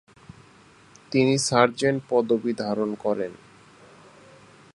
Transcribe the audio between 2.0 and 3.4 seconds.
পদবী ধারণ করেন।